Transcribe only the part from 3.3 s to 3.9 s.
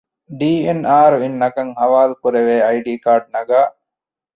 ނަގައި